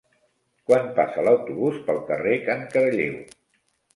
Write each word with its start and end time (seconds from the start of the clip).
Quan 0.69 0.87
passa 0.99 1.25
l'autobús 1.27 1.77
pel 1.89 2.01
carrer 2.09 2.39
Can 2.47 2.65
Caralleu? 2.75 3.15